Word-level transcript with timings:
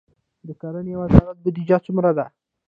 د 0.47 0.49
کرنې 0.61 0.93
وزارت 1.01 1.37
بودیجه 1.43 1.77
څومره 1.85 2.11
ده؟ 2.17 2.25